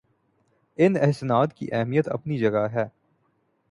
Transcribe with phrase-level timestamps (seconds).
[0.77, 2.87] ان اسناد کی اہمیت اپنی جگہ ہے